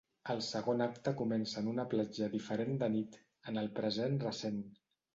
[0.33, 4.63] El segon acte comença en una platja diferent de nit, en el present recent.